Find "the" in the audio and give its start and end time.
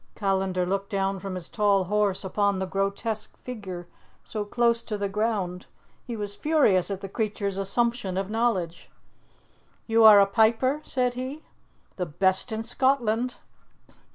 2.57-2.65, 4.97-5.07, 7.01-7.07, 11.97-12.07